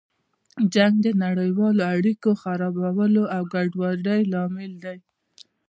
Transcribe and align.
جنګ 0.73 0.95
د 1.05 1.07
نړیوالو 1.23 1.81
اړیکو 1.95 2.29
خرابولو 2.41 3.23
او 3.35 3.41
ګډوډۍ 3.53 4.21
لامل 4.33 4.71
دی. 4.83 4.97